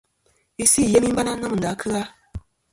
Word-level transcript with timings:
Isɨ 0.63 0.79
i 0.83 0.89
yemi 0.91 1.11
bana 1.15 1.31
nomɨ 1.39 1.55
nda 1.57 1.71
kɨ-a. 1.79 2.01